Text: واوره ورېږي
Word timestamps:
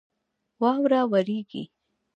واوره 0.61 1.01
ورېږي 1.11 1.63